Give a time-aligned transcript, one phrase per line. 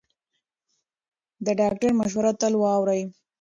[1.45, 3.01] د ډاکټر مشوره تل واورئ.